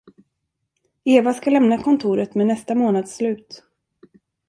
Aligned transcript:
Eva 1.05 1.33
skall 1.33 1.53
lämna 1.53 1.83
kontoret 1.83 2.35
med 2.35 2.47
nästa 2.47 2.75
månads 2.75 3.15
slut. 3.15 3.63